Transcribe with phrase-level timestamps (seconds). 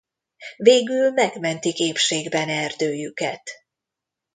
[0.57, 3.49] Végül megmentik épségben erdőjüket.